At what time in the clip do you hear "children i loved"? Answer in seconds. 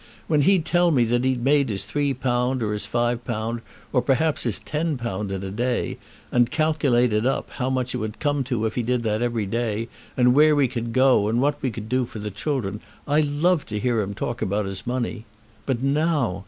12.31-13.69